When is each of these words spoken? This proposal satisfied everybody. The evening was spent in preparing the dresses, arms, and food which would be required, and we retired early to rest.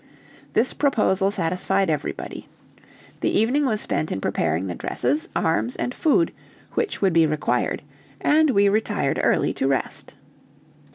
This 0.53 0.73
proposal 0.73 1.29
satisfied 1.29 1.87
everybody. 1.91 2.47
The 3.19 3.29
evening 3.29 3.67
was 3.67 3.81
spent 3.81 4.11
in 4.11 4.19
preparing 4.19 4.65
the 4.65 4.73
dresses, 4.73 5.29
arms, 5.35 5.75
and 5.75 5.93
food 5.93 6.31
which 6.73 7.03
would 7.03 7.13
be 7.13 7.27
required, 7.27 7.83
and 8.19 8.49
we 8.49 8.67
retired 8.67 9.19
early 9.23 9.53
to 9.53 9.67
rest. 9.67 10.15